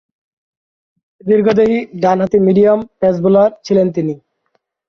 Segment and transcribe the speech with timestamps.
[1.21, 4.13] দীর্ঘদেহী, ডানহাতি medium pace bowler ছিলেন তিনি।